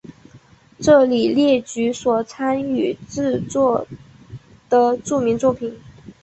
[0.79, 3.87] 这里列举所参与制作
[4.67, 5.77] 的著名作品。